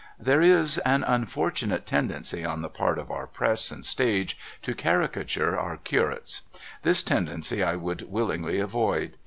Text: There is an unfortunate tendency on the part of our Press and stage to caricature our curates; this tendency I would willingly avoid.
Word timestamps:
There 0.17 0.41
is 0.41 0.79
an 0.79 1.03
unfortunate 1.03 1.85
tendency 1.85 2.43
on 2.43 2.63
the 2.63 2.69
part 2.71 2.97
of 2.97 3.11
our 3.11 3.27
Press 3.27 3.69
and 3.69 3.85
stage 3.85 4.35
to 4.63 4.73
caricature 4.73 5.55
our 5.55 5.77
curates; 5.77 6.41
this 6.81 7.03
tendency 7.03 7.61
I 7.61 7.75
would 7.75 8.09
willingly 8.11 8.57
avoid. 8.59 9.15